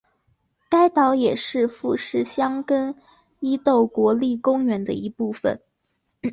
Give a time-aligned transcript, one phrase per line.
[0.67, 2.95] 该岛也是富士箱根
[3.39, 5.61] 伊豆国立公园的一部分。